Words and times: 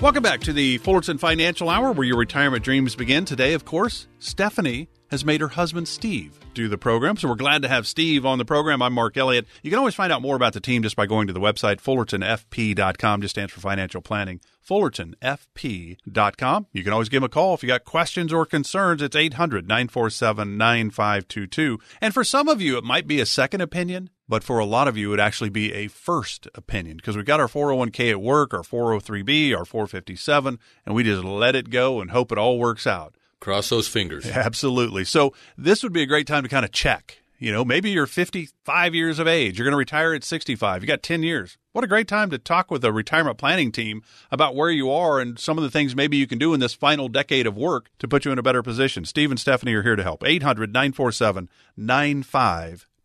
Welcome 0.00 0.22
back 0.22 0.42
to 0.42 0.52
the 0.52 0.78
Fullerton 0.78 1.18
Financial 1.18 1.68
Hour 1.68 1.90
where 1.90 2.06
your 2.06 2.18
retirement 2.18 2.62
dreams 2.62 2.94
begin. 2.94 3.24
Today, 3.24 3.54
of 3.54 3.64
course, 3.64 4.06
Stephanie 4.20 4.88
has 5.10 5.24
made 5.24 5.40
her 5.40 5.48
husband 5.48 5.88
Steve 5.88 6.38
do 6.54 6.68
the 6.68 6.78
program. 6.78 7.16
So 7.16 7.26
we're 7.26 7.34
glad 7.34 7.62
to 7.62 7.68
have 7.68 7.84
Steve 7.84 8.24
on 8.24 8.38
the 8.38 8.44
program. 8.44 8.80
I'm 8.80 8.92
Mark 8.92 9.16
Elliott. 9.16 9.48
You 9.60 9.70
can 9.70 9.78
always 9.80 9.96
find 9.96 10.12
out 10.12 10.22
more 10.22 10.36
about 10.36 10.52
the 10.52 10.60
team 10.60 10.84
just 10.84 10.94
by 10.94 11.06
going 11.06 11.26
to 11.26 11.32
the 11.32 11.40
website 11.40 11.80
fullertonfp.com, 11.80 13.22
just 13.22 13.34
stands 13.34 13.52
for 13.52 13.58
financial 13.58 14.00
planning. 14.00 14.40
fullertonfp.com. 14.64 16.66
You 16.72 16.84
can 16.84 16.92
always 16.92 17.08
give 17.08 17.18
him 17.18 17.24
a 17.24 17.28
call 17.28 17.54
if 17.54 17.64
you 17.64 17.66
got 17.66 17.84
questions 17.84 18.32
or 18.32 18.46
concerns. 18.46 19.02
It's 19.02 19.16
800-947-9522. 19.16 21.80
And 22.00 22.14
for 22.14 22.22
some 22.22 22.46
of 22.46 22.62
you, 22.62 22.78
it 22.78 22.84
might 22.84 23.08
be 23.08 23.20
a 23.20 23.26
second 23.26 23.62
opinion. 23.62 24.10
But 24.28 24.44
for 24.44 24.58
a 24.58 24.66
lot 24.66 24.88
of 24.88 24.96
you, 24.96 25.08
it 25.08 25.10
would 25.10 25.20
actually 25.20 25.50
be 25.50 25.72
a 25.72 25.88
first 25.88 26.48
opinion 26.54 26.98
because 26.98 27.16
we 27.16 27.22
got 27.22 27.40
our 27.40 27.48
401k 27.48 28.10
at 28.10 28.20
work, 28.20 28.52
our 28.52 28.62
403b, 28.62 29.56
our 29.56 29.64
457, 29.64 30.58
and 30.84 30.94
we 30.94 31.02
just 31.02 31.24
let 31.24 31.56
it 31.56 31.70
go 31.70 32.00
and 32.00 32.10
hope 32.10 32.30
it 32.30 32.38
all 32.38 32.58
works 32.58 32.86
out. 32.86 33.14
Cross 33.40 33.70
those 33.70 33.88
fingers. 33.88 34.26
Absolutely. 34.30 35.04
So 35.04 35.32
this 35.56 35.82
would 35.82 35.92
be 35.92 36.02
a 36.02 36.06
great 36.06 36.26
time 36.26 36.42
to 36.42 36.48
kind 36.48 36.64
of 36.64 36.72
check. 36.72 37.18
You 37.40 37.52
know, 37.52 37.64
maybe 37.64 37.90
you're 37.90 38.08
55 38.08 38.94
years 38.96 39.20
of 39.20 39.28
age. 39.28 39.56
You're 39.56 39.64
going 39.64 39.72
to 39.72 39.78
retire 39.78 40.12
at 40.12 40.24
65. 40.24 40.82
You 40.82 40.88
got 40.88 41.04
10 41.04 41.22
years. 41.22 41.56
What 41.72 41.84
a 41.84 41.86
great 41.86 42.08
time 42.08 42.30
to 42.30 42.38
talk 42.38 42.68
with 42.68 42.84
a 42.84 42.92
retirement 42.92 43.38
planning 43.38 43.70
team 43.70 44.02
about 44.32 44.56
where 44.56 44.70
you 44.70 44.90
are 44.90 45.20
and 45.20 45.38
some 45.38 45.56
of 45.56 45.62
the 45.62 45.70
things 45.70 45.94
maybe 45.94 46.16
you 46.16 46.26
can 46.26 46.38
do 46.38 46.52
in 46.52 46.58
this 46.58 46.74
final 46.74 47.08
decade 47.08 47.46
of 47.46 47.56
work 47.56 47.90
to 48.00 48.08
put 48.08 48.24
you 48.24 48.32
in 48.32 48.40
a 48.40 48.42
better 48.42 48.64
position. 48.64 49.04
Steve 49.04 49.30
and 49.30 49.38
Stephanie 49.38 49.74
are 49.74 49.84
here 49.84 49.94
to 49.94 50.02
help. 50.02 50.24
800 50.26 50.72
947 50.72 51.48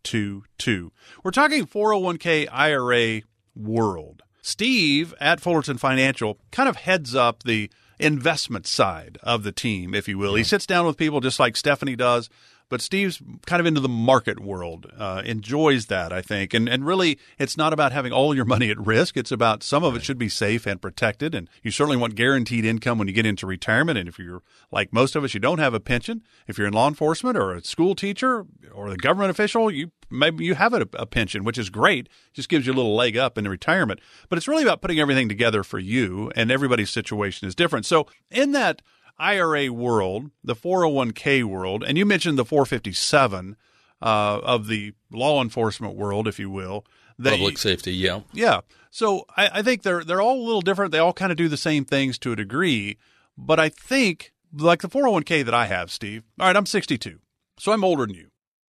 9522. 0.04 0.92
We're 1.24 1.32
talking 1.32 1.66
401k 1.66 2.48
IRA 2.52 3.22
world. 3.56 4.24
Steve 4.42 5.14
at 5.20 5.40
Fullerton 5.40 5.78
Financial 5.78 6.38
kind 6.52 6.68
of 6.68 6.76
heads 6.76 7.16
up 7.16 7.44
the 7.44 7.70
investment 8.00 8.68
side 8.68 9.18
of 9.24 9.44
the 9.44 9.52
team, 9.52 9.94
if 9.94 10.08
you 10.08 10.18
will. 10.18 10.32
Yeah. 10.32 10.40
He 10.40 10.44
sits 10.44 10.66
down 10.66 10.86
with 10.86 10.98
people 10.98 11.22
just 11.22 11.40
like 11.40 11.56
Stephanie 11.56 11.96
does 11.96 12.30
but 12.74 12.82
Steve's 12.82 13.22
kind 13.46 13.60
of 13.60 13.68
into 13.68 13.80
the 13.80 13.88
market 13.88 14.40
world, 14.40 14.92
uh, 14.98 15.22
enjoys 15.24 15.86
that, 15.86 16.12
I 16.12 16.24
think. 16.24 16.56
And, 16.56 16.68
and 16.68 16.84
really, 16.84 17.20
it's 17.38 17.56
not 17.56 17.72
about 17.72 17.92
having 17.92 18.12
all 18.12 18.34
your 18.34 18.46
money 18.46 18.72
at 18.72 18.84
risk. 18.84 19.16
It's 19.16 19.32
about 19.32 19.62
some 19.62 19.84
of 19.84 19.96
it 19.96 20.02
should 20.02 20.18
be 20.18 20.28
safe 20.28 20.66
and 20.66 20.82
protected. 20.82 21.36
And 21.36 21.48
you 21.62 21.70
certainly 21.70 21.98
want 21.98 22.16
guaranteed 22.16 22.66
income 22.66 22.98
when 22.98 23.08
you 23.08 23.14
get 23.14 23.28
into 23.28 23.46
retirement. 23.46 24.00
And 24.00 24.10
if 24.10 24.18
you're 24.18 24.42
like 24.72 24.92
most 24.92 25.16
of 25.16 25.24
us, 25.24 25.36
you 25.36 25.40
don't 25.40 25.60
have 25.60 25.76
a 25.76 25.80
pension. 25.80 26.24
If 26.48 26.58
you're 26.58 26.66
in 26.66 26.74
law 26.74 26.88
enforcement 26.88 27.38
or 27.38 27.54
a 27.54 27.64
school 27.64 27.94
teacher 27.94 28.44
or 28.74 28.90
the 28.90 28.98
government 28.98 29.30
official, 29.30 29.70
you 29.70 29.92
maybe 30.10 30.44
you 30.44 30.56
have 30.56 30.74
a, 30.74 30.88
a 30.94 31.06
pension, 31.06 31.44
which 31.44 31.60
is 31.60 31.70
great. 31.70 32.10
Just 32.34 32.50
gives 32.50 32.66
you 32.66 32.74
a 32.74 32.76
little 32.76 32.96
leg 32.96 33.16
up 33.16 33.38
in 33.38 33.48
retirement. 33.48 34.00
But 34.30 34.38
it's 34.38 34.48
really 34.48 34.64
about 34.64 34.82
putting 34.82 35.00
everything 35.00 35.30
together 35.30 35.64
for 35.64 35.78
you, 35.78 36.32
and 36.36 36.50
everybody's 36.50 36.90
situation 36.90 37.48
is 37.48 37.54
different. 37.54 37.86
So 37.86 38.08
in 38.32 38.52
that 38.54 38.82
IRA 39.18 39.72
world, 39.72 40.32
the 40.44 40.56
401k 40.56 41.44
world, 41.44 41.84
and 41.84 41.98
you 41.98 42.06
mentioned 42.06 42.38
the 42.38 42.46
457 42.46 43.56
uh, 44.02 44.06
of 44.44 44.68
the 44.68 44.94
law 45.12 45.42
enforcement 45.42 45.96
world, 45.96 46.28
if 46.28 46.40
you 46.40 46.50
will. 46.50 46.86
Public 47.22 47.58
safety, 47.58 47.94
yeah. 47.94 48.22
Yeah. 48.34 48.62
So 48.90 49.26
I, 49.38 49.50
I 49.54 49.62
think 49.62 49.84
they're 49.84 50.04
they're 50.04 50.22
all 50.22 50.40
a 50.40 50.46
little 50.46 50.62
different. 50.62 50.92
They 50.92 51.00
all 51.00 51.14
kind 51.14 51.32
of 51.32 51.38
do 51.38 51.48
the 51.48 51.58
same 51.58 51.86
things 51.86 52.18
to 52.20 52.32
a 52.32 52.36
degree. 52.36 52.98
But 53.38 53.60
I 53.60 53.70
think, 53.70 54.34
like 54.52 54.82
the 54.82 54.90
401k 54.90 55.46
that 55.46 55.54
I 55.54 55.66
have, 55.68 55.92
Steve, 55.92 56.24
all 56.40 56.48
right, 56.48 56.56
I'm 56.56 56.66
62. 56.66 57.20
So 57.58 57.72
I'm 57.72 57.84
older 57.84 58.06
than 58.06 58.16
you. 58.16 58.30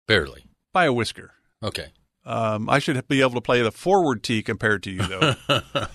Barely. 0.07 0.45
By 0.73 0.85
a 0.85 0.93
whisker. 0.93 1.33
Okay. 1.63 1.87
Um, 2.25 2.69
I 2.69 2.79
should 2.79 3.07
be 3.07 3.21
able 3.21 3.35
to 3.35 3.41
play 3.41 3.61
the 3.61 3.71
forward 3.71 4.23
tee 4.23 4.43
compared 4.43 4.83
to 4.83 4.91
you, 4.91 5.01
though. 5.01 5.35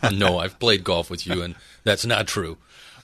no, 0.13 0.39
I've 0.39 0.59
played 0.59 0.85
golf 0.85 1.11
with 1.11 1.27
you, 1.27 1.43
and 1.43 1.55
that's 1.85 2.07
not 2.07 2.27
true. 2.27 2.57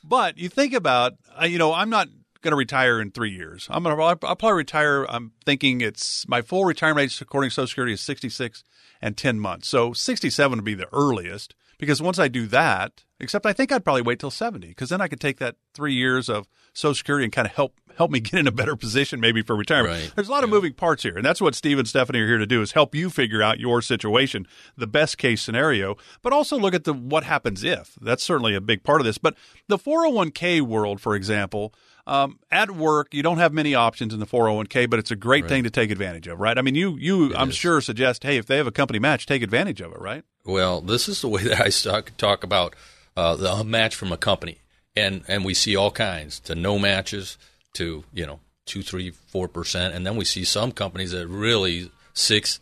But 0.02 0.38
you 0.38 0.48
think 0.48 0.72
about, 0.72 1.14
uh, 1.40 1.44
you 1.44 1.58
know, 1.58 1.72
I'm 1.72 1.90
not 1.90 2.08
going 2.42 2.52
to 2.52 2.56
retire 2.56 3.00
in 3.00 3.10
three 3.10 3.32
years. 3.32 3.66
I'm 3.70 3.82
going 3.82 3.96
to, 3.96 4.02
I'll 4.02 4.16
probably 4.16 4.52
retire. 4.52 5.04
I'm 5.08 5.32
thinking 5.44 5.80
it's 5.80 6.26
my 6.28 6.42
full 6.42 6.64
retirement 6.64 7.04
age 7.04 7.20
according 7.20 7.50
to 7.50 7.54
Social 7.54 7.68
Security 7.68 7.92
is 7.92 8.00
66 8.00 8.64
and 9.02 9.16
10 9.16 9.38
months. 9.38 9.68
So 9.68 9.92
67 9.92 10.58
would 10.58 10.64
be 10.64 10.74
the 10.74 10.88
earliest 10.92 11.54
because 11.78 12.00
once 12.00 12.18
I 12.18 12.28
do 12.28 12.46
that, 12.48 13.04
except 13.20 13.46
I 13.46 13.52
think 13.52 13.72
I'd 13.72 13.84
probably 13.84 14.02
wait 14.02 14.18
till 14.18 14.30
70 14.30 14.68
because 14.68 14.88
then 14.88 15.00
I 15.00 15.08
could 15.08 15.20
take 15.20 15.38
that 15.38 15.56
three 15.74 15.94
years 15.94 16.28
of 16.28 16.48
Social 16.72 16.94
Security 16.94 17.24
and 17.24 17.32
kind 17.32 17.46
of 17.46 17.54
help 17.54 17.74
help 17.96 18.10
me 18.10 18.20
get 18.20 18.34
in 18.34 18.46
a 18.46 18.52
better 18.52 18.76
position 18.76 19.20
maybe 19.20 19.42
for 19.42 19.54
retirement. 19.54 19.94
Right. 19.94 20.12
There's 20.14 20.28
a 20.28 20.30
lot 20.30 20.38
yeah. 20.38 20.44
of 20.44 20.50
moving 20.50 20.72
parts 20.72 21.02
here, 21.02 21.16
and 21.16 21.24
that's 21.24 21.40
what 21.40 21.54
Steve 21.54 21.78
and 21.78 21.86
Stephanie 21.86 22.20
are 22.20 22.26
here 22.26 22.38
to 22.38 22.46
do 22.46 22.62
is 22.62 22.72
help 22.72 22.94
you 22.94 23.10
figure 23.10 23.42
out 23.42 23.60
your 23.60 23.82
situation, 23.82 24.46
the 24.76 24.86
best 24.86 25.18
case 25.18 25.42
scenario, 25.42 25.96
but 26.22 26.32
also 26.32 26.58
look 26.58 26.74
at 26.74 26.84
the 26.84 26.94
what 26.94 27.24
happens 27.24 27.62
if. 27.62 27.96
That's 28.00 28.22
certainly 28.22 28.54
a 28.54 28.60
big 28.60 28.82
part 28.82 29.00
of 29.00 29.04
this. 29.04 29.18
But 29.18 29.36
the 29.68 29.78
401k 29.78 30.62
world, 30.62 31.00
for 31.00 31.14
example, 31.14 31.74
um, 32.06 32.38
at 32.50 32.70
work, 32.70 33.14
you 33.14 33.22
don't 33.22 33.38
have 33.38 33.52
many 33.52 33.74
options 33.74 34.12
in 34.12 34.20
the 34.20 34.26
401k, 34.26 34.88
but 34.88 34.98
it's 34.98 35.10
a 35.10 35.16
great 35.16 35.44
right. 35.44 35.48
thing 35.48 35.64
to 35.64 35.70
take 35.70 35.90
advantage 35.90 36.26
of, 36.26 36.40
right? 36.40 36.56
I 36.58 36.62
mean, 36.62 36.74
you, 36.74 36.96
you, 36.98 37.30
it 37.30 37.36
I'm 37.36 37.50
is. 37.50 37.54
sure 37.54 37.80
suggest, 37.80 38.24
hey, 38.24 38.36
if 38.36 38.46
they 38.46 38.56
have 38.56 38.66
a 38.66 38.72
company 38.72 38.98
match, 38.98 39.26
take 39.26 39.42
advantage 39.42 39.80
of 39.80 39.92
it, 39.92 40.00
right? 40.00 40.24
Well, 40.50 40.80
this 40.80 41.08
is 41.08 41.20
the 41.20 41.28
way 41.28 41.44
that 41.44 41.60
I 41.60 41.68
talk, 41.68 42.16
talk 42.16 42.42
about 42.42 42.74
uh, 43.16 43.36
the 43.36 43.62
match 43.62 43.94
from 43.94 44.10
a 44.10 44.16
company, 44.16 44.58
and 44.96 45.22
and 45.28 45.44
we 45.44 45.54
see 45.54 45.76
all 45.76 45.92
kinds 45.92 46.40
to 46.40 46.56
no 46.56 46.78
matches 46.78 47.38
to 47.74 48.02
you 48.12 48.26
know 48.26 48.40
two, 48.66 48.82
three, 48.82 49.10
four 49.10 49.46
percent, 49.46 49.94
and 49.94 50.04
then 50.04 50.16
we 50.16 50.24
see 50.24 50.42
some 50.44 50.72
companies 50.72 51.12
that 51.12 51.28
really 51.28 51.92
six, 52.14 52.58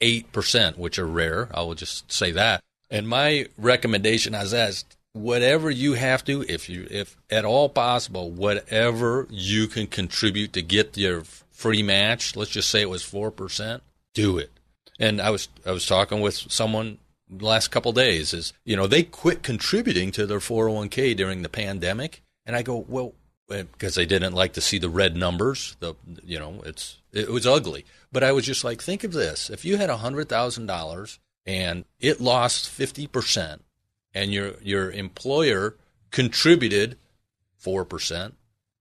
eight 0.00 0.30
percent, 0.32 0.78
which 0.78 1.00
are 1.00 1.06
rare. 1.06 1.48
I 1.52 1.62
will 1.62 1.74
just 1.74 2.12
say 2.12 2.30
that. 2.30 2.60
And 2.90 3.08
my 3.08 3.48
recommendation 3.58 4.34
is 4.34 4.54
as 4.54 4.84
whatever 5.12 5.68
you 5.68 5.94
have 5.94 6.24
to, 6.26 6.44
if 6.48 6.68
you 6.68 6.86
if 6.90 7.16
at 7.28 7.44
all 7.44 7.68
possible, 7.68 8.30
whatever 8.30 9.26
you 9.30 9.66
can 9.66 9.88
contribute 9.88 10.52
to 10.52 10.62
get 10.62 10.96
your 10.96 11.24
free 11.50 11.82
match. 11.82 12.36
Let's 12.36 12.52
just 12.52 12.70
say 12.70 12.82
it 12.82 12.90
was 12.90 13.02
four 13.02 13.32
percent. 13.32 13.82
Do 14.14 14.38
it. 14.38 14.52
And 15.00 15.20
I 15.20 15.30
was 15.30 15.48
I 15.66 15.72
was 15.72 15.86
talking 15.86 16.20
with 16.20 16.34
someone 16.34 16.98
the 17.38 17.44
last 17.44 17.68
couple 17.68 17.92
days 17.92 18.34
is 18.34 18.52
you 18.64 18.76
know 18.76 18.86
they 18.86 19.02
quit 19.02 19.42
contributing 19.42 20.10
to 20.12 20.26
their 20.26 20.38
401k 20.38 21.16
during 21.16 21.42
the 21.42 21.48
pandemic 21.48 22.22
and 22.44 22.54
i 22.54 22.62
go 22.62 22.84
well 22.88 23.14
eh, 23.50 23.64
because 23.72 23.94
they 23.94 24.06
didn't 24.06 24.34
like 24.34 24.52
to 24.54 24.60
see 24.60 24.78
the 24.78 24.88
red 24.88 25.16
numbers. 25.16 25.76
The 25.80 25.94
you 26.24 26.38
know 26.38 26.62
it's 26.64 26.98
it 27.12 27.30
was 27.30 27.46
ugly. 27.46 27.84
But 28.10 28.22
I 28.22 28.32
was 28.32 28.44
just 28.44 28.64
like, 28.64 28.82
think 28.82 29.04
of 29.04 29.12
this: 29.12 29.50
if 29.50 29.64
you 29.64 29.76
had 29.76 29.90
a 29.90 29.98
hundred 29.98 30.28
thousand 30.28 30.66
dollars 30.66 31.18
and 31.46 31.84
it 32.00 32.20
lost 32.20 32.68
fifty 32.68 33.06
percent, 33.06 33.64
and 34.14 34.32
your 34.32 34.54
your 34.62 34.90
employer 34.90 35.76
contributed 36.10 36.98
four 37.56 37.84
percent, 37.84 38.34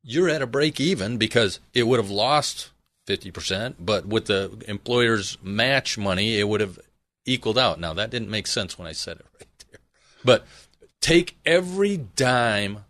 you're 0.04 0.30
at 0.30 0.42
a 0.42 0.48
break 0.48 0.80
even 0.80 1.18
because 1.18 1.60
it 1.74 1.84
would 1.84 2.00
have 2.00 2.12
lost 2.12 2.72
fifty 3.06 3.32
percent, 3.32 3.78
but 3.86 4.06
with 4.06 4.26
the 4.26 4.64
employer's 4.68 5.38
match 5.42 5.98
money, 5.98 6.40
it 6.40 6.48
would 6.48 6.62
have 6.62 6.80
equaled 7.26 7.58
out. 7.58 7.80
Now 7.80 7.94
that 7.94 8.10
didn't 8.10 8.30
make 8.30 8.48
sense 8.48 8.78
when 8.78 8.88
I 8.88 8.92
said 8.92 9.18
it 9.18 9.26
right 9.40 9.66
there, 9.72 9.80
but 10.24 10.46
take 11.02 11.38
every 11.46 11.98
dime 11.98 12.86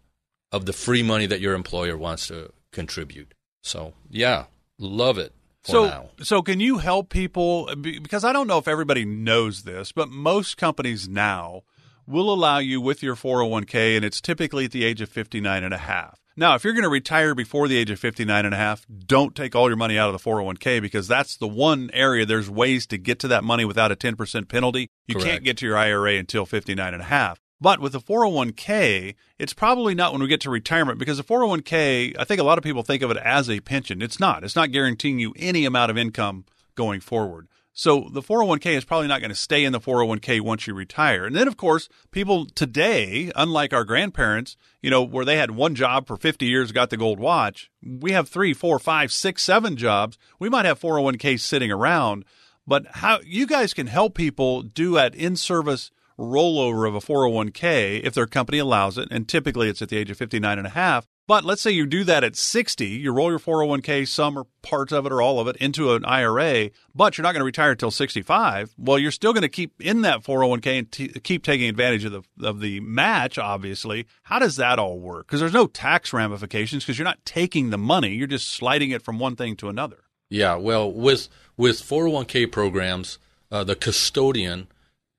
of 0.51 0.65
the 0.65 0.73
free 0.73 1.03
money 1.03 1.25
that 1.25 1.39
your 1.39 1.53
employer 1.53 1.97
wants 1.97 2.27
to 2.27 2.51
contribute. 2.71 3.33
So, 3.61 3.93
yeah, 4.09 4.45
love 4.77 5.17
it. 5.17 5.33
so, 5.63 5.85
now. 5.85 6.09
so 6.21 6.41
can 6.41 6.59
you 6.59 6.79
help 6.79 7.09
people? 7.09 7.73
Because 7.75 8.23
I 8.23 8.33
don't 8.33 8.47
know 8.47 8.57
if 8.57 8.67
everybody 8.67 9.05
knows 9.05 9.63
this, 9.63 9.91
but 9.91 10.09
most 10.09 10.57
companies 10.57 11.07
now 11.07 11.63
will 12.07 12.33
allow 12.33 12.57
you 12.59 12.81
with 12.81 13.03
your 13.03 13.15
401k, 13.15 13.95
and 13.95 14.05
it's 14.05 14.21
typically 14.21 14.65
at 14.65 14.71
the 14.71 14.83
age 14.83 15.01
of 15.01 15.09
59 15.09 15.63
and 15.63 15.73
a 15.73 15.77
half. 15.77 16.19
Now, 16.37 16.55
if 16.55 16.63
you're 16.63 16.73
going 16.73 16.83
to 16.83 16.89
retire 16.89 17.35
before 17.35 17.67
the 17.67 17.77
age 17.77 17.89
of 17.89 17.99
59 17.99 18.45
and 18.45 18.53
a 18.53 18.57
half, 18.57 18.85
don't 19.05 19.35
take 19.35 19.55
all 19.55 19.69
your 19.69 19.77
money 19.77 19.97
out 19.97 20.13
of 20.13 20.21
the 20.21 20.29
401k 20.29 20.81
because 20.81 21.07
that's 21.07 21.35
the 21.35 21.47
one 21.47 21.89
area 21.93 22.25
there's 22.25 22.49
ways 22.49 22.87
to 22.87 22.97
get 22.97 23.19
to 23.19 23.27
that 23.27 23.43
money 23.43 23.65
without 23.65 23.91
a 23.91 23.95
10% 23.95 24.47
penalty. 24.47 24.87
You 25.07 25.15
Correct. 25.15 25.29
can't 25.29 25.43
get 25.43 25.57
to 25.57 25.65
your 25.65 25.77
IRA 25.77 26.15
until 26.15 26.45
59 26.45 26.93
and 26.93 27.01
a 27.01 27.05
half. 27.05 27.39
But 27.59 27.79
with 27.79 27.91
the 27.91 27.99
401k, 27.99 29.13
it's 29.37 29.53
probably 29.53 29.93
not 29.93 30.13
when 30.13 30.21
we 30.21 30.27
get 30.27 30.41
to 30.41 30.49
retirement 30.49 30.97
because 30.97 31.17
the 31.17 31.23
401k, 31.23 32.15
I 32.17 32.23
think 32.23 32.39
a 32.39 32.43
lot 32.43 32.57
of 32.57 32.63
people 32.63 32.81
think 32.81 33.03
of 33.03 33.11
it 33.11 33.17
as 33.17 33.49
a 33.49 33.59
pension. 33.59 34.01
It's 34.01 34.19
not. 34.19 34.43
It's 34.43 34.55
not 34.55 34.71
guaranteeing 34.71 35.19
you 35.19 35.33
any 35.35 35.65
amount 35.65 35.91
of 35.91 35.97
income 35.97 36.45
going 36.75 37.01
forward. 37.01 37.47
So 37.73 38.09
the 38.11 38.21
401k 38.21 38.75
is 38.75 38.85
probably 38.85 39.07
not 39.07 39.21
going 39.21 39.29
to 39.29 39.35
stay 39.35 39.63
in 39.63 39.71
the 39.71 39.79
401k 39.79 40.41
once 40.41 40.67
you 40.67 40.73
retire. 40.73 41.25
And 41.25 41.35
then, 41.35 41.47
of 41.47 41.55
course, 41.55 41.87
people 42.11 42.45
today, 42.45 43.31
unlike 43.35 43.73
our 43.73 43.85
grandparents, 43.85 44.57
you 44.81 44.89
know, 44.89 45.01
where 45.01 45.23
they 45.23 45.37
had 45.37 45.51
one 45.51 45.73
job 45.75 46.05
for 46.05 46.17
50 46.17 46.45
years, 46.45 46.71
got 46.73 46.89
the 46.89 46.97
gold 46.97 47.19
watch, 47.19 47.71
we 47.81 48.11
have 48.11 48.27
three, 48.27 48.53
four, 48.53 48.77
five, 48.77 49.11
six, 49.11 49.43
seven 49.43 49.77
jobs. 49.77 50.17
We 50.37 50.49
might 50.49 50.65
have 50.65 50.79
401k 50.79 51.39
sitting 51.39 51.71
around. 51.71 52.25
But 52.67 52.85
how 52.87 53.19
you 53.25 53.47
guys 53.47 53.73
can 53.73 53.87
help 53.87 54.15
people 54.15 54.61
do 54.61 54.97
at 54.97 55.15
in 55.15 55.35
service 55.35 55.91
rollover 56.19 56.87
of 56.87 56.95
a 56.95 56.99
401k 56.99 58.01
if 58.03 58.13
their 58.13 58.27
company 58.27 58.59
allows 58.59 58.97
it, 58.97 59.07
and 59.11 59.27
typically 59.27 59.69
it's 59.69 59.81
at 59.81 59.89
the 59.89 59.97
age 59.97 60.11
of 60.11 60.17
59 60.17 60.57
and 60.57 60.67
a 60.67 60.71
half. 60.71 61.07
But 61.31 61.45
let's 61.45 61.61
say 61.61 61.71
you 61.71 61.85
do 61.85 62.03
that 62.03 62.25
at 62.25 62.35
60, 62.35 62.85
you 62.85 63.13
roll 63.13 63.29
your 63.29 63.39
401k, 63.39 64.05
some 64.05 64.37
or 64.37 64.47
parts 64.61 64.91
of 64.91 65.05
it 65.05 65.13
or 65.13 65.21
all 65.21 65.39
of 65.39 65.47
it, 65.47 65.55
into 65.61 65.93
an 65.93 66.03
IRA, 66.03 66.71
but 66.93 67.17
you're 67.17 67.23
not 67.23 67.31
going 67.31 67.39
to 67.39 67.45
retire 67.45 67.71
until 67.71 67.89
65. 67.89 68.75
Well, 68.77 68.99
you're 68.99 69.11
still 69.11 69.31
going 69.31 69.43
to 69.43 69.47
keep 69.47 69.79
in 69.79 70.01
that 70.01 70.23
401k 70.25 70.79
and 70.79 70.91
t- 70.91 71.07
keep 71.07 71.45
taking 71.45 71.69
advantage 71.69 72.03
of 72.03 72.11
the 72.11 72.45
of 72.45 72.59
the 72.59 72.81
match. 72.81 73.37
Obviously, 73.37 74.07
how 74.23 74.39
does 74.39 74.57
that 74.57 74.77
all 74.77 74.99
work? 74.99 75.27
Because 75.27 75.39
there's 75.39 75.53
no 75.53 75.67
tax 75.67 76.11
ramifications 76.11 76.83
because 76.83 76.99
you're 76.99 77.05
not 77.05 77.23
taking 77.23 77.69
the 77.69 77.77
money, 77.77 78.09
you're 78.09 78.27
just 78.27 78.49
sliding 78.49 78.91
it 78.91 79.01
from 79.01 79.17
one 79.17 79.37
thing 79.37 79.55
to 79.55 79.69
another. 79.69 79.99
Yeah, 80.29 80.55
well, 80.55 80.91
with 80.91 81.29
with 81.55 81.81
401k 81.81 82.51
programs, 82.51 83.19
uh, 83.49 83.63
the 83.63 83.77
custodian 83.77 84.67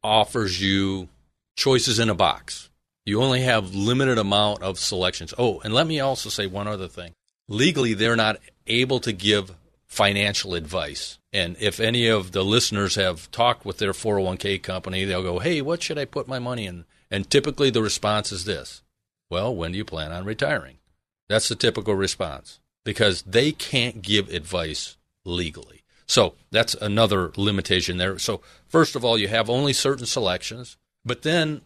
offers 0.04 0.60
you 0.60 1.08
choices 1.56 1.98
in 1.98 2.10
a 2.10 2.14
box. 2.14 2.68
You 3.04 3.20
only 3.22 3.42
have 3.42 3.74
limited 3.74 4.18
amount 4.18 4.62
of 4.62 4.78
selections. 4.78 5.34
Oh, 5.36 5.60
and 5.60 5.74
let 5.74 5.86
me 5.86 5.98
also 5.98 6.28
say 6.28 6.46
one 6.46 6.68
other 6.68 6.88
thing. 6.88 7.14
Legally, 7.48 7.94
they're 7.94 8.16
not 8.16 8.40
able 8.66 9.00
to 9.00 9.12
give 9.12 9.56
financial 9.86 10.54
advice. 10.54 11.18
And 11.32 11.56
if 11.58 11.80
any 11.80 12.06
of 12.06 12.32
the 12.32 12.44
listeners 12.44 12.94
have 12.94 13.30
talked 13.30 13.64
with 13.64 13.78
their 13.78 13.92
401k 13.92 14.62
company, 14.62 15.04
they'll 15.04 15.22
go, 15.22 15.40
"Hey, 15.40 15.60
what 15.60 15.82
should 15.82 15.98
I 15.98 16.04
put 16.04 16.28
my 16.28 16.38
money 16.38 16.66
in?" 16.66 16.84
And 17.10 17.28
typically 17.28 17.70
the 17.70 17.82
response 17.82 18.32
is 18.32 18.44
this: 18.44 18.82
"Well, 19.30 19.54
when 19.54 19.72
do 19.72 19.78
you 19.78 19.84
plan 19.84 20.12
on 20.12 20.24
retiring?" 20.24 20.78
That's 21.28 21.48
the 21.48 21.56
typical 21.56 21.94
response 21.94 22.60
because 22.84 23.22
they 23.22 23.52
can't 23.52 24.02
give 24.02 24.28
advice 24.28 24.96
legally. 25.24 25.82
So 26.06 26.34
that's 26.50 26.74
another 26.74 27.32
limitation 27.36 27.96
there. 27.96 28.18
So 28.18 28.42
first 28.66 28.94
of 28.94 29.04
all, 29.04 29.18
you 29.18 29.28
have 29.28 29.50
only 29.50 29.72
certain 29.72 30.06
selections, 30.06 30.76
but 31.04 31.22
then 31.22 31.62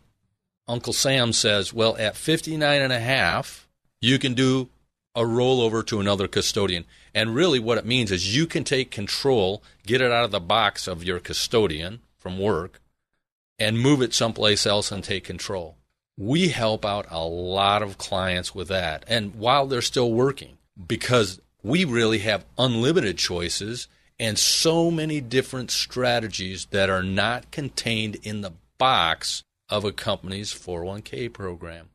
Uncle 0.68 0.92
Sam 0.92 1.32
says, 1.32 1.72
well, 1.72 1.96
at 1.96 2.16
59 2.16 2.82
and 2.82 2.92
a 2.92 2.98
half, 2.98 3.68
you 4.00 4.18
can 4.18 4.34
do 4.34 4.68
a 5.14 5.22
rollover 5.22 5.84
to 5.86 6.00
another 6.00 6.28
custodian. 6.28 6.84
And 7.14 7.34
really 7.34 7.58
what 7.58 7.78
it 7.78 7.86
means 7.86 8.10
is 8.10 8.36
you 8.36 8.46
can 8.46 8.64
take 8.64 8.90
control, 8.90 9.62
get 9.86 10.00
it 10.00 10.12
out 10.12 10.24
of 10.24 10.30
the 10.30 10.40
box 10.40 10.86
of 10.86 11.04
your 11.04 11.20
custodian 11.20 12.00
from 12.18 12.38
work, 12.38 12.80
and 13.58 13.80
move 13.80 14.02
it 14.02 14.12
someplace 14.12 14.66
else 14.66 14.92
and 14.92 15.02
take 15.02 15.24
control. 15.24 15.76
We 16.18 16.48
help 16.48 16.84
out 16.84 17.06
a 17.10 17.24
lot 17.24 17.82
of 17.82 17.98
clients 17.98 18.54
with 18.54 18.68
that. 18.68 19.04
And 19.06 19.36
while 19.36 19.66
they're 19.66 19.82
still 19.82 20.12
working, 20.12 20.58
because 20.86 21.40
we 21.62 21.84
really 21.84 22.18
have 22.18 22.44
unlimited 22.58 23.18
choices 23.18 23.88
and 24.18 24.38
so 24.38 24.90
many 24.90 25.20
different 25.20 25.70
strategies 25.70 26.66
that 26.66 26.90
are 26.90 27.02
not 27.02 27.50
contained 27.50 28.16
in 28.22 28.40
the 28.40 28.52
box 28.78 29.44
of 29.68 29.84
a 29.84 29.92
company's 29.92 30.52
401k 30.52 31.32
program. 31.32 31.90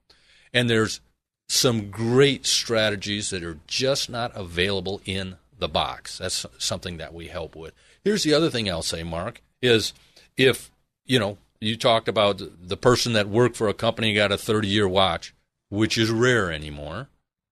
And 0.53 0.69
there's 0.69 1.01
some 1.47 1.89
great 1.89 2.45
strategies 2.45 3.29
that 3.29 3.43
are 3.43 3.59
just 3.67 4.09
not 4.09 4.31
available 4.35 5.01
in 5.05 5.35
the 5.57 5.67
box. 5.67 6.17
That's 6.17 6.45
something 6.57 6.97
that 6.97 7.13
we 7.13 7.27
help 7.27 7.55
with. 7.55 7.73
Here's 8.03 8.23
the 8.23 8.33
other 8.33 8.49
thing 8.49 8.69
I'll 8.69 8.81
say, 8.81 9.03
Mark, 9.03 9.41
is 9.61 9.93
if, 10.37 10.71
you 11.05 11.19
know, 11.19 11.37
you 11.59 11.77
talked 11.77 12.07
about 12.07 12.41
the 12.61 12.77
person 12.77 13.13
that 13.13 13.29
worked 13.29 13.55
for 13.55 13.67
a 13.67 13.73
company 13.73 14.13
got 14.13 14.31
a 14.31 14.37
30 14.37 14.67
year 14.67 14.87
watch, 14.87 15.33
which 15.69 15.97
is 15.97 16.09
rare 16.09 16.51
anymore. 16.51 17.07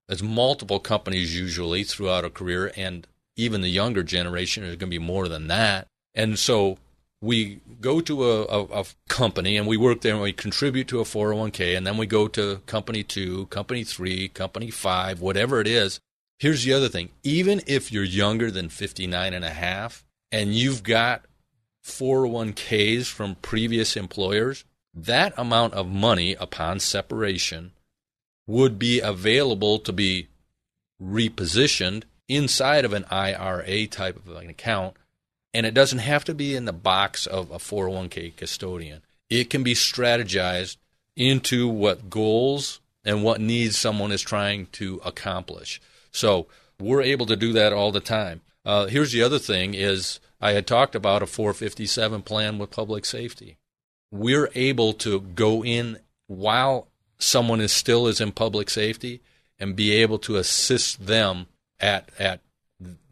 There's 0.07 0.23
multiple 0.23 0.79
companies 0.79 1.39
usually 1.39 1.83
throughout 1.83 2.25
a 2.25 2.31
career, 2.31 2.71
and 2.75 3.05
even 3.35 3.61
the 3.61 3.69
younger 3.69 4.01
generation 4.01 4.63
is 4.63 4.75
going 4.75 4.89
to 4.91 4.99
be 4.99 4.99
more 4.99 5.27
than 5.27 5.47
that. 5.47 5.87
And 6.15 6.39
so 6.39 6.79
we 7.21 7.59
go 7.81 7.99
to 8.01 8.23
a, 8.23 8.45
a, 8.45 8.63
a, 8.81 8.85
company 9.09 9.57
and 9.57 9.67
we 9.67 9.75
work 9.75 10.01
there 10.01 10.13
and 10.13 10.21
we 10.21 10.31
contribute 10.31 10.87
to 10.87 11.01
a 11.01 11.03
401k 11.03 11.75
and 11.75 11.85
then 11.85 11.97
we 11.97 12.05
go 12.05 12.27
to 12.29 12.57
company 12.65 13.03
two, 13.03 13.45
company 13.47 13.83
three, 13.83 14.29
company 14.29 14.71
five, 14.71 15.19
whatever 15.19 15.59
it 15.59 15.67
is. 15.67 15.99
Here's 16.37 16.63
the 16.63 16.73
other 16.73 16.87
thing. 16.87 17.09
Even 17.23 17.61
if 17.67 17.91
you're 17.91 18.03
younger 18.03 18.49
than 18.49 18.69
59 18.69 19.33
and 19.33 19.43
a 19.43 19.49
half 19.49 20.05
and 20.31 20.53
you've 20.53 20.83
got 20.83 21.25
401ks 21.85 23.07
from 23.07 23.35
previous 23.35 23.97
employers, 23.97 24.63
that 24.93 25.33
amount 25.37 25.73
of 25.73 25.89
money 25.89 26.35
upon 26.35 26.79
separation 26.79 27.73
would 28.47 28.79
be 28.79 29.01
available 29.01 29.79
to 29.79 29.91
be 29.91 30.27
repositioned 31.01 32.03
inside 32.29 32.85
of 32.85 32.93
an 32.93 33.05
IRA 33.09 33.87
type 33.87 34.15
of 34.15 34.35
an 34.35 34.49
account 34.49 34.95
and 35.53 35.65
it 35.65 35.73
doesn't 35.73 35.99
have 35.99 36.23
to 36.25 36.33
be 36.33 36.55
in 36.55 36.65
the 36.65 36.73
box 36.73 37.25
of 37.25 37.51
a 37.51 37.57
401k 37.57 38.35
custodian. 38.35 39.01
It 39.29 39.49
can 39.49 39.63
be 39.63 39.73
strategized 39.73 40.77
into 41.15 41.67
what 41.67 42.09
goals 42.09 42.79
and 43.03 43.23
what 43.23 43.41
needs 43.41 43.77
someone 43.77 44.11
is 44.11 44.21
trying 44.21 44.67
to 44.73 45.01
accomplish. 45.03 45.81
So 46.11 46.47
we're 46.79 47.01
able 47.01 47.25
to 47.27 47.35
do 47.35 47.53
that 47.53 47.73
all 47.73 47.91
the 47.91 47.99
time. 47.99 48.41
Uh, 48.65 48.87
here's 48.87 49.11
the 49.11 49.23
other 49.23 49.39
thing 49.39 49.73
is 49.73 50.19
I 50.41 50.51
had 50.51 50.67
talked 50.67 50.95
about 50.95 51.23
a 51.23 51.27
457 51.27 52.21
plan 52.21 52.57
with 52.57 52.71
public 52.71 53.05
safety. 53.05 53.57
We're 54.11 54.49
able 54.55 54.93
to 54.93 55.19
go 55.19 55.63
in 55.63 55.99
while 56.27 56.87
someone 57.17 57.61
is 57.61 57.71
still 57.71 58.07
is 58.07 58.21
in 58.21 58.31
public 58.31 58.69
safety 58.69 59.21
and 59.59 59.75
be 59.75 59.91
able 59.91 60.19
to 60.19 60.37
assist 60.37 61.05
them 61.05 61.47
at 61.79 62.09
at 62.17 62.41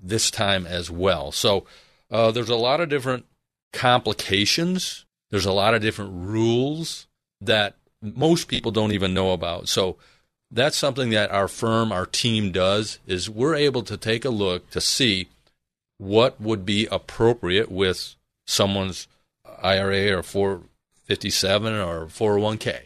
this 0.02 0.32
time 0.32 0.66
as 0.66 0.90
well. 0.90 1.32
So 1.32 1.66
uh, 2.12 2.32
there's 2.32 2.50
a 2.50 2.56
lot 2.56 2.82
of 2.82 2.90
different 2.90 3.26
complications. 3.74 5.06
There's 5.30 5.46
a 5.46 5.52
lot 5.52 5.74
of 5.74 5.82
different 5.82 6.12
rules 6.14 7.08
that 7.42 7.76
most 8.02 8.48
people 8.48 8.72
don't 8.72 8.92
even 8.92 9.14
know 9.14 9.32
about. 9.32 9.68
So 9.68 9.98
that's 10.50 10.78
something 10.78 11.10
that 11.10 11.32
our 11.32 11.48
firm, 11.48 11.92
our 11.92 12.06
team 12.06 12.52
does 12.52 13.00
is 13.06 13.30
we're 13.30 13.56
able 13.56 13.84
to 13.84 13.98
take 13.98 14.24
a 14.24 14.30
look 14.30 14.70
to 14.72 14.82
see 14.82 15.28
what 15.98 16.40
would 16.40 16.66
be 16.66 16.88
appropriate 16.92 17.72
with 17.72 18.16
someone's 18.46 19.08
IRA 19.62 20.18
or 20.18 20.24
457 20.24 21.74
or 21.74 22.06
401k. 22.06 22.82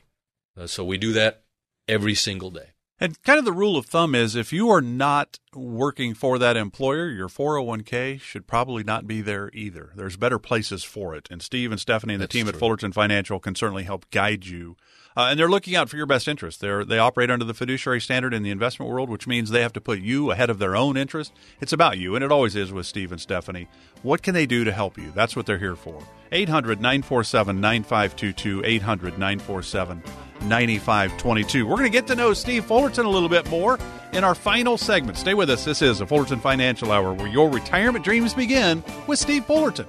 Uh, 0.60 0.68
so 0.68 0.84
we 0.84 0.98
do 0.98 1.14
that 1.14 1.42
every 1.88 2.16
single 2.16 2.50
day. 2.50 2.71
And 3.02 3.20
kind 3.24 3.40
of 3.40 3.46
the 3.46 3.52
rule 3.52 3.78
of 3.78 3.88
thumb 3.88 4.14
is 4.14 4.36
if 4.36 4.54
you 4.54 4.70
are 4.70 4.80
not 4.80 5.40
working 5.56 6.14
for 6.14 6.38
that 6.38 6.56
employer, 6.56 7.10
your 7.10 7.28
401k 7.28 8.22
should 8.22 8.46
probably 8.46 8.84
not 8.84 9.08
be 9.08 9.22
there 9.22 9.50
either. 9.56 9.90
There's 9.96 10.18
better 10.18 10.38
places 10.38 10.84
for 10.84 11.16
it. 11.16 11.28
And 11.32 11.42
Steve 11.42 11.72
and 11.72 11.82
Stephanie 11.82 12.14
and 12.14 12.22
the 12.22 12.26
That's 12.26 12.34
team 12.34 12.46
true. 12.46 12.54
at 12.54 12.60
Fullerton 12.60 12.92
Financial 12.92 13.40
can 13.40 13.56
certainly 13.56 13.86
help 13.86 14.08
guide 14.12 14.46
you. 14.46 14.78
Uh, 15.18 15.30
and 15.32 15.40
they're 15.40 15.50
looking 15.50 15.76
out 15.76 15.90
for 15.90 15.98
your 15.98 16.06
best 16.06 16.28
interest. 16.28 16.62
They 16.62 16.84
they 16.84 17.00
operate 17.00 17.32
under 17.32 17.44
the 17.44 17.56
fiduciary 17.56 18.00
standard 18.00 18.36
in 18.36 18.44
the 18.44 18.52
investment 18.52 18.92
world, 18.92 19.10
which 19.10 19.26
means 19.26 19.50
they 19.50 19.64
have 19.64 19.74
to 19.74 19.82
put 19.82 20.00
you 20.00 20.30
ahead 20.30 20.52
of 20.52 20.60
their 20.60 20.76
own 20.76 20.96
interest. 20.96 21.34
It's 21.60 21.74
about 21.74 21.98
you, 21.98 22.16
and 22.16 22.24
it 22.24 22.32
always 22.32 22.56
is 22.56 22.72
with 22.72 22.86
Steve 22.86 23.12
and 23.12 23.20
Stephanie. 23.20 23.68
What 24.04 24.22
can 24.22 24.36
they 24.36 24.46
do 24.46 24.64
to 24.64 24.72
help 24.72 24.98
you? 25.00 25.12
That's 25.14 25.36
what 25.36 25.48
they're 25.48 25.58
here 25.58 25.76
for. 25.76 26.02
800 26.32 26.80
947 26.80 27.60
9522, 27.60 28.62
800 28.64 29.14
947 29.18 30.04
9522. 30.44 31.66
We're 31.66 31.76
going 31.76 31.84
to 31.84 31.90
get 31.90 32.08
to 32.08 32.16
know 32.16 32.34
Steve 32.34 32.66
Fullerton 32.66 33.06
a 33.06 33.10
little 33.10 33.30
bit 33.30 33.50
more 33.50 33.80
in 34.14 34.24
our 34.24 34.36
final 34.36 34.78
segment. 34.78 35.18
Stay 35.18 35.34
with 35.34 35.50
us. 35.50 35.66
This 35.66 35.82
is 35.82 36.02
a 36.02 36.06
Fullerton 36.06 36.40
Financial 36.40 36.92
Hour 36.92 37.14
where 37.14 37.28
your 37.28 37.50
retirement 37.50 38.04
dreams 38.04 38.34
begin 38.34 38.84
with 39.08 39.20
Steve 39.20 39.46
Fullerton. 39.46 39.88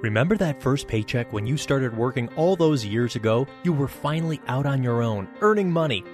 Remember 0.00 0.36
that 0.36 0.62
first 0.62 0.86
paycheck 0.86 1.32
when 1.32 1.44
you 1.44 1.56
started 1.56 1.96
working 1.96 2.28
all 2.36 2.54
those 2.54 2.86
years 2.86 3.16
ago? 3.16 3.48
You 3.64 3.72
were 3.72 3.88
finally 3.88 4.40
out 4.46 4.64
on 4.64 4.80
your 4.80 5.02
own, 5.02 5.26
earning 5.40 5.72
money. 5.72 6.04